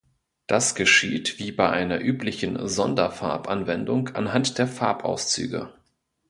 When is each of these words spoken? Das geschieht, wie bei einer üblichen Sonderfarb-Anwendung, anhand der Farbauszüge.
Das 0.47 0.73
geschieht, 0.73 1.37
wie 1.37 1.51
bei 1.51 1.69
einer 1.69 1.99
üblichen 2.01 2.67
Sonderfarb-Anwendung, 2.67 4.09
anhand 4.15 4.57
der 4.57 4.65
Farbauszüge. 4.67 5.75